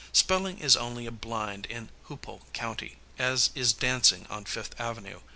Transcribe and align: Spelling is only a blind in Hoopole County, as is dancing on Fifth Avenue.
Spelling 0.13 0.57
is 0.57 0.75
only 0.75 1.05
a 1.05 1.11
blind 1.11 1.67
in 1.67 1.89
Hoopole 2.07 2.41
County, 2.53 2.97
as 3.19 3.51
is 3.53 3.71
dancing 3.71 4.25
on 4.31 4.45
Fifth 4.45 4.73
Avenue. 4.81 5.19